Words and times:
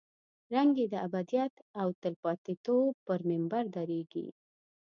رنګ 0.53 0.71
یې 0.81 0.85
د 0.93 0.95
ابدیت 1.07 1.53
او 1.79 1.87
تلپاتې 2.01 2.53
توب 2.65 2.93
پر 3.05 3.19
منبر 3.29 3.63
درېږي. 3.75 4.27